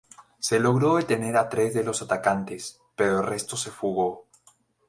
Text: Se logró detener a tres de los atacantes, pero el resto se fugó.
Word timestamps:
Se 0.39 0.59
logró 0.59 0.95
detener 0.95 1.37
a 1.37 1.47
tres 1.47 1.75
de 1.75 1.83
los 1.83 2.01
atacantes, 2.01 2.81
pero 2.95 3.19
el 3.19 3.27
resto 3.27 3.55
se 3.55 3.69
fugó. 3.69 4.25